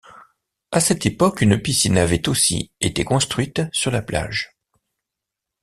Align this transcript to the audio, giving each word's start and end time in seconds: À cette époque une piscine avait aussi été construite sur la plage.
À 0.71 0.79
cette 0.79 1.05
époque 1.05 1.41
une 1.41 1.61
piscine 1.61 1.95
avait 1.99 2.27
aussi 2.27 2.71
été 2.81 3.03
construite 3.05 3.61
sur 3.71 3.91
la 3.91 4.01
plage. 4.01 4.57